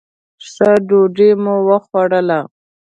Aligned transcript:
ښه 0.49 0.69
ډوډۍ 0.87 1.29
مو 1.43 1.55
وخوړله. 1.67 2.39